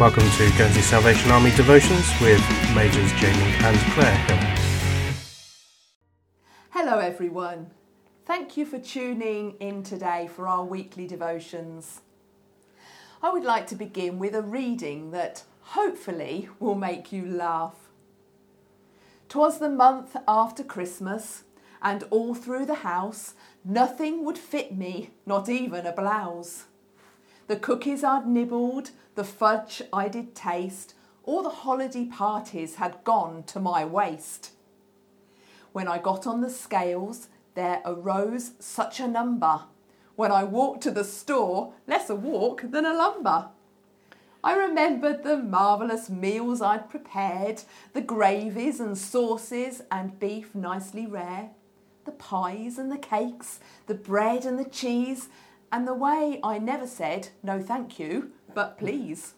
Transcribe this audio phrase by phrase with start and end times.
[0.00, 2.40] Welcome to Guernsey Salvation Army Devotions with
[2.74, 5.12] Majors Jamie and Claire Hill.
[6.70, 7.72] Hello, everyone.
[8.24, 12.00] Thank you for tuning in today for our weekly devotions.
[13.22, 17.90] I would like to begin with a reading that hopefully will make you laugh.
[19.28, 21.44] Twas the month after Christmas,
[21.82, 23.34] and all through the house
[23.66, 26.64] nothing would fit me, not even a blouse.
[27.50, 33.42] The cookies I'd nibbled, the fudge I did taste, all the holiday parties had gone
[33.48, 34.52] to my waist.
[35.72, 37.26] When I got on the scales,
[37.56, 39.62] there arose such a number.
[40.14, 43.48] When I walked to the store, less a walk than a lumber.
[44.44, 47.64] I remembered the marvellous meals I'd prepared,
[47.94, 51.50] the gravies and sauces and beef nicely rare,
[52.04, 55.28] the pies and the cakes, the bread and the cheese,
[55.72, 59.34] and the way I never said no thank you, but please.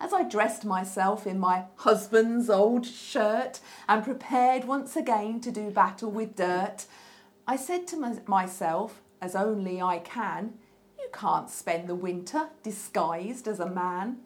[0.00, 5.70] As I dressed myself in my husband's old shirt and prepared once again to do
[5.70, 6.86] battle with dirt,
[7.46, 10.54] I said to myself, as only I can,
[10.98, 14.18] you can't spend the winter disguised as a man.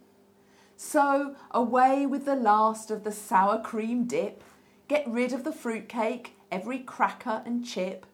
[0.76, 4.42] So away with the last of the sour cream dip,
[4.88, 8.04] get rid of the fruitcake, every cracker and chip.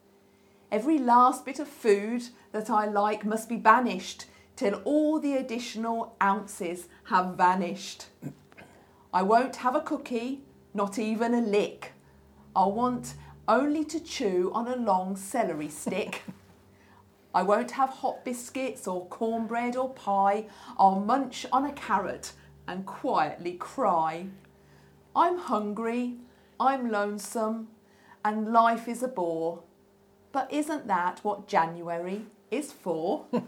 [0.71, 4.25] Every last bit of food that I like must be banished
[4.55, 8.05] till all the additional ounces have vanished.
[9.11, 10.43] I won't have a cookie,
[10.75, 11.93] not even a lick.
[12.55, 13.15] I'll want
[13.47, 16.21] only to chew on a long celery stick.
[17.33, 20.45] I won't have hot biscuits or cornbread or pie.
[20.77, 22.33] I'll munch on a carrot
[22.67, 24.27] and quietly cry.
[25.15, 26.17] I'm hungry,
[26.59, 27.69] I'm lonesome,
[28.23, 29.63] and life is a bore.
[30.31, 33.25] But isn't that what January is for?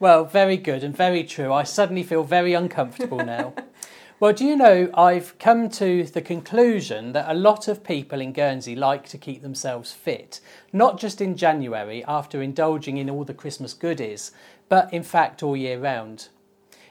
[0.00, 1.52] Well, very good and very true.
[1.52, 3.54] I suddenly feel very uncomfortable now.
[4.20, 8.32] well, do you know, I've come to the conclusion that a lot of people in
[8.32, 10.40] Guernsey like to keep themselves fit,
[10.72, 14.32] not just in January after indulging in all the Christmas goodies,
[14.68, 16.28] but in fact all year round.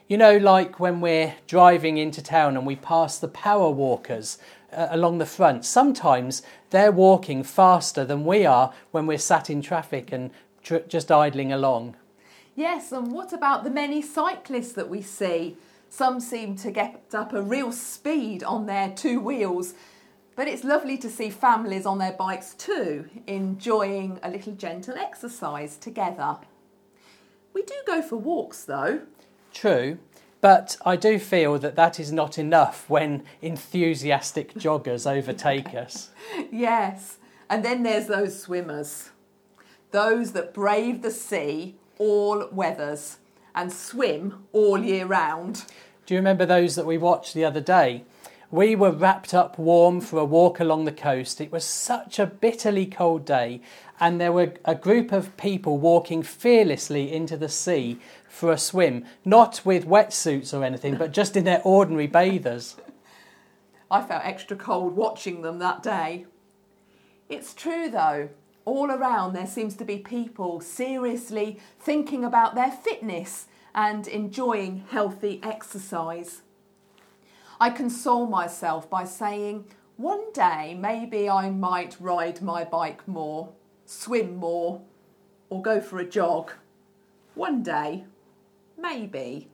[0.08, 4.38] You know, like when we're driving into town and we pass the power walkers
[4.74, 9.62] uh, along the front, sometimes they're walking faster than we are when we're sat in
[9.62, 10.30] traffic and
[10.62, 11.96] tr- just idling along.
[12.56, 15.56] yes, and what about the many cyclists that we see?
[15.88, 19.74] Some seem to get up a real speed on their two wheels,
[20.34, 25.76] but it's lovely to see families on their bikes too, enjoying a little gentle exercise
[25.76, 26.36] together.
[27.52, 29.02] We do go for walks though.
[29.52, 29.98] True,
[30.44, 36.10] but I do feel that that is not enough when enthusiastic joggers overtake us.
[36.52, 37.16] Yes,
[37.48, 39.08] and then there's those swimmers,
[39.90, 43.20] those that brave the sea all weathers
[43.54, 45.64] and swim all year round.
[46.04, 48.04] Do you remember those that we watched the other day?
[48.54, 51.40] We were wrapped up warm for a walk along the coast.
[51.40, 53.60] It was such a bitterly cold day,
[53.98, 57.98] and there were a group of people walking fearlessly into the sea
[58.28, 62.76] for a swim, not with wetsuits or anything, but just in their ordinary bathers.
[63.90, 66.26] I felt extra cold watching them that day.
[67.28, 68.28] It's true though,
[68.64, 75.40] all around there seems to be people seriously thinking about their fitness and enjoying healthy
[75.42, 76.42] exercise.
[77.64, 79.64] I console myself by saying,
[79.96, 83.54] one day maybe I might ride my bike more,
[83.86, 84.82] swim more,
[85.48, 86.52] or go for a jog.
[87.34, 88.04] One day,
[88.76, 89.48] maybe.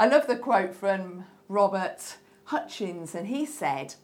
[0.00, 3.94] I love the quote from Robert Hutchins, and he said,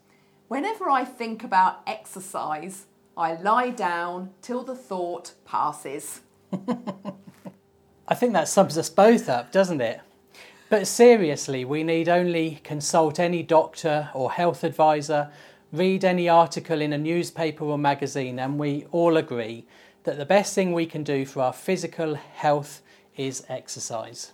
[0.47, 2.85] Whenever I think about exercise,
[3.17, 6.21] I lie down till the thought passes.
[8.07, 9.99] I think that sums us both up, doesn't it?
[10.67, 15.31] But seriously, we need only consult any doctor or health advisor,
[15.71, 19.67] read any article in a newspaper or magazine, and we all agree
[20.05, 22.81] that the best thing we can do for our physical health
[23.15, 24.31] is exercise.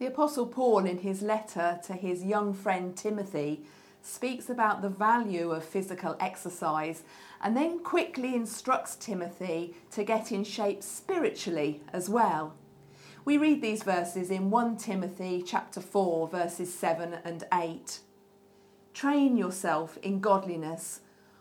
[0.00, 3.62] The Apostle Paul, in his letter to his young friend Timothy,
[4.02, 7.02] speaks about the value of physical exercise
[7.40, 12.54] and then quickly instructs Timothy to get in shape spiritually as well.
[13.26, 17.98] We read these verses in 1 Timothy chapter 4 verses 7 and 8.
[18.94, 21.00] Train yourself in godliness,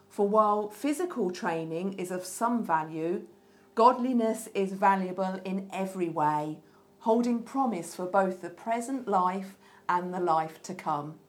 [0.10, 3.28] for while physical training is of some value,
[3.76, 6.58] godliness is valuable in every way,
[7.02, 9.56] holding promise for both the present life
[9.88, 11.20] and the life to come.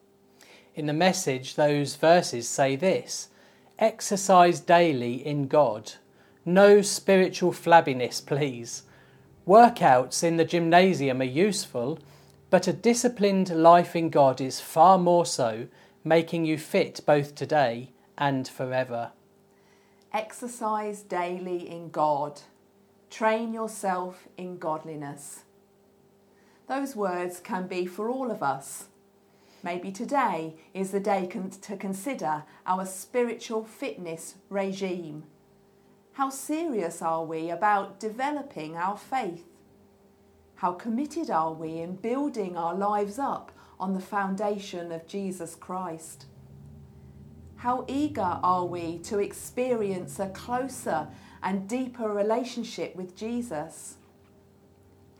[0.73, 3.29] In the message, those verses say this
[3.77, 5.93] Exercise daily in God.
[6.45, 8.81] No spiritual flabbiness, please.
[9.47, 11.99] Workouts in the gymnasium are useful,
[12.49, 15.67] But a disciplined life in God is far more so,
[16.03, 19.11] making you fit both today and forever.
[20.13, 22.41] Exercise daily in God.
[23.09, 25.43] Train yourself in godliness.
[26.67, 28.85] Those words can be for all of us.
[29.63, 35.23] Maybe today is the day to consider our spiritual fitness regime.
[36.17, 39.45] How serious are we about developing our faith?
[40.55, 46.25] How committed are we in building our lives up on the foundation of Jesus Christ?
[47.57, 51.07] How eager are we to experience a closer
[51.43, 53.97] and deeper relationship with Jesus?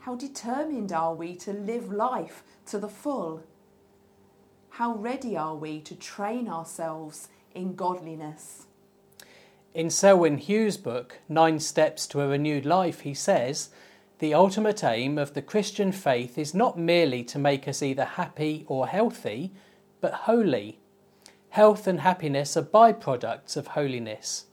[0.00, 3.44] How determined are we to live life to the full?
[4.70, 8.67] How ready are we to train ourselves in godliness?
[9.78, 13.68] In Selwyn Hughes' book, Nine Steps to a Renewed Life, he says,
[14.18, 18.64] The ultimate aim of the Christian faith is not merely to make us either happy
[18.66, 19.52] or healthy,
[20.00, 20.80] but holy.
[21.50, 24.46] Health and happiness are byproducts of holiness.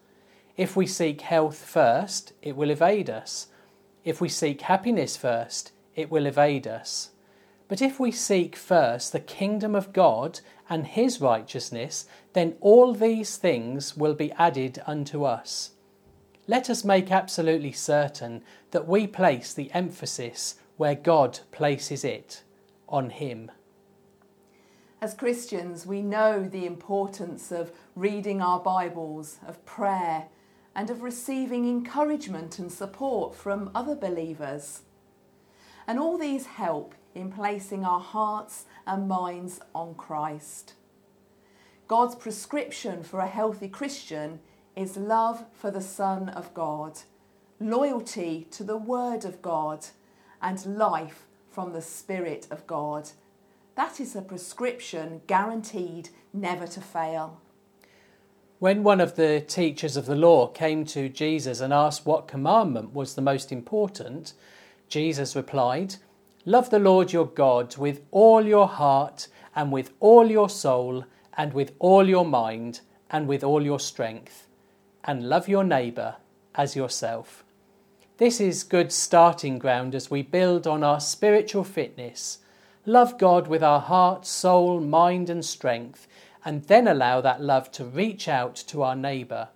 [0.58, 3.48] If we seek health first, it will evade us.
[4.04, 7.10] If we seek happiness first, it will evade us.
[7.68, 10.40] But if we seek first the kingdom of God
[10.70, 15.72] and his righteousness, then all these things will be added unto us.
[16.48, 22.44] Let us make absolutely certain that we place the emphasis where God places it
[22.88, 23.50] on him.
[25.02, 30.28] As Christians, we know the importance of reading our Bibles, of prayer,
[30.76, 34.82] and of receiving encouragement and support from other believers.
[35.88, 40.74] And all these help in placing our hearts and minds on Christ.
[41.88, 44.40] God's prescription for a healthy Christian
[44.76, 47.00] is love for the Son of God,
[47.60, 49.86] loyalty to the Word of God,
[50.42, 53.10] and life from the Spirit of God.
[53.76, 57.40] That is a prescription guaranteed never to fail.
[58.60, 62.94] When one of the teachers of the law came to Jesus and asked what commandment
[62.94, 64.34] was the most important,
[64.88, 65.96] Jesus replied,
[66.46, 71.06] Love the Lord your God with all your heart, and with all your soul,
[71.38, 74.48] and with all your mind, and with all your strength,
[75.04, 76.18] and love your neighbour
[76.54, 77.44] as yourself.
[78.18, 82.40] This is good starting ground as we build on our spiritual fitness.
[82.86, 86.08] Love God with our heart, soul, mind, and strength,
[86.46, 89.50] and then allow that love to reach out to our neighbour.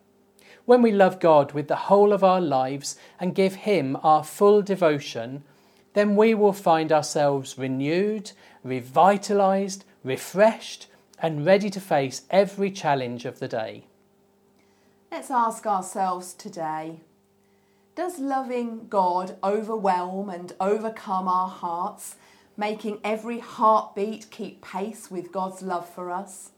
[0.69, 4.61] When we love God with the whole of our lives and give Him our full
[4.61, 5.43] devotion,
[5.95, 8.33] then we will find ourselves renewed,
[8.63, 10.85] revitalized, refreshed,
[11.17, 13.85] and ready to face every challenge of the day.
[15.11, 16.99] Let's ask ourselves today
[17.95, 22.15] Does loving God overwhelm and overcome our hearts,
[22.55, 26.51] making every heartbeat keep pace with God's love for us?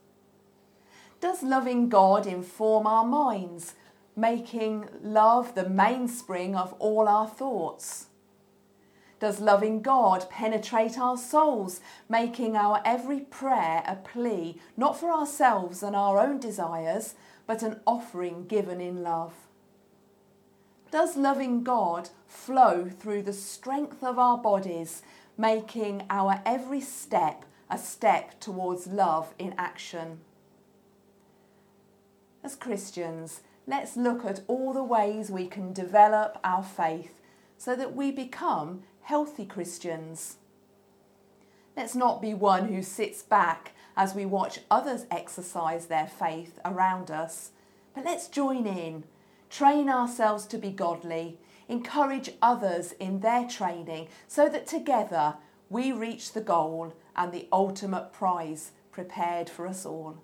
[1.21, 3.75] Does loving God inform our minds,
[4.15, 8.07] making love the mainspring of all our thoughts?
[9.19, 11.79] Does loving God penetrate our souls,
[12.09, 17.13] making our every prayer a plea, not for ourselves and our own desires,
[17.45, 19.33] but an offering given in love?
[20.89, 25.03] Does loving God flow through the strength of our bodies,
[25.37, 30.19] making our every step a step towards love in action?
[32.43, 37.21] As Christians, let's look at all the ways we can develop our faith
[37.57, 40.37] so that we become healthy Christians.
[41.77, 47.11] Let's not be one who sits back as we watch others exercise their faith around
[47.11, 47.51] us,
[47.93, 49.03] but let's join in,
[49.49, 51.37] train ourselves to be godly,
[51.67, 55.35] encourage others in their training so that together
[55.69, 60.17] we reach the goal and the ultimate prize prepared for us all.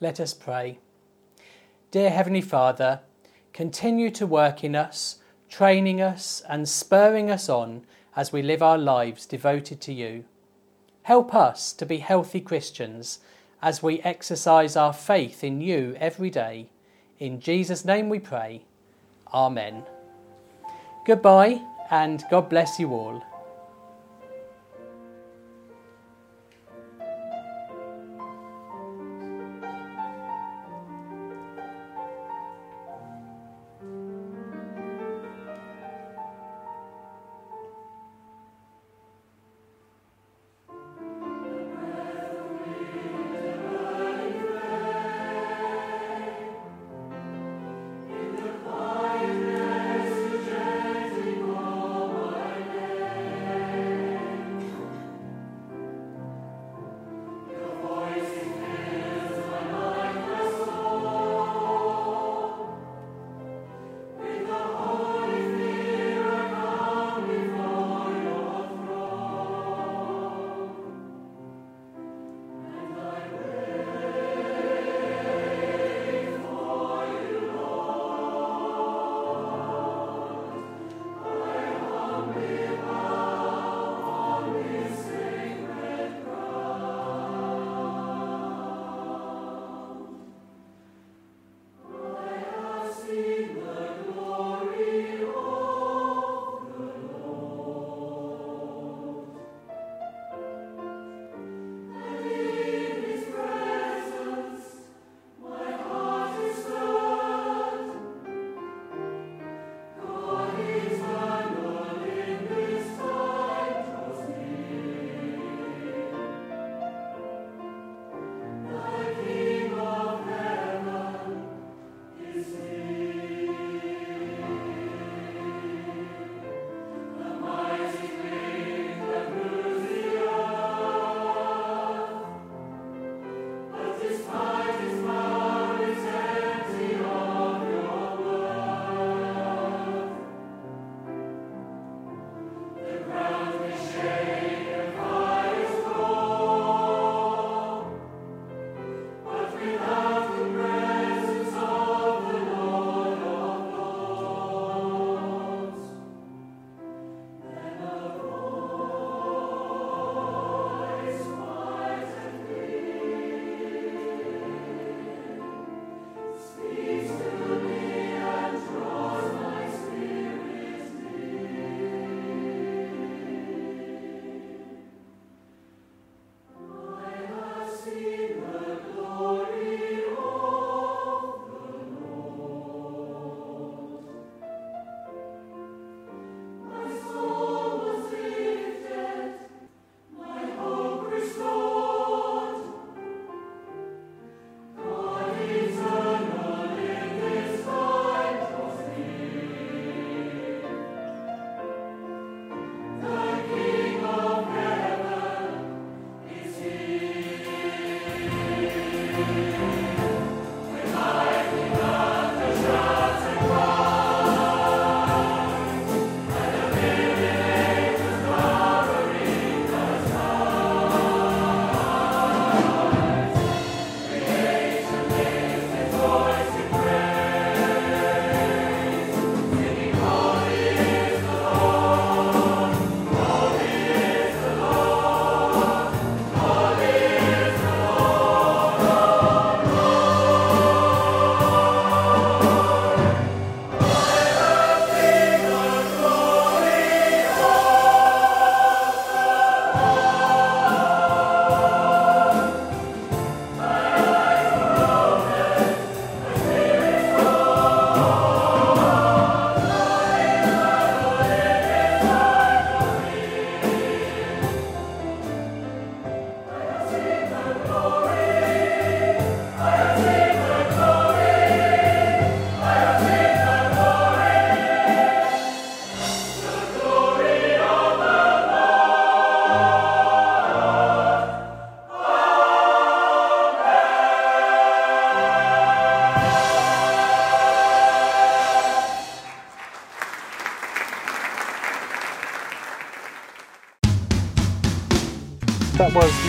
[0.00, 0.78] Let us pray.
[1.92, 3.00] Dear Heavenly Father,
[3.52, 5.18] continue to work in us
[5.50, 7.82] training us and spurring us on
[8.16, 10.24] as we live our lives devoted to you.
[11.02, 13.18] Help us to be healthy Christians
[13.60, 16.70] as we exercise our faith in you every day.
[17.18, 18.62] In Jesus' name we pray.
[19.34, 19.82] Amen.
[21.04, 23.22] Goodbye and God bless you all.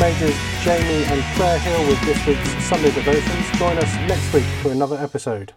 [0.03, 3.57] Majors Jamie and Claire Hill with this week's Sunday Devotions.
[3.57, 5.53] Join us next week for another episode.